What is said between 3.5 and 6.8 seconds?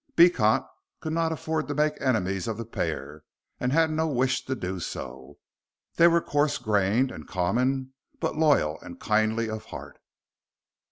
and had no wish to do so. They were coarse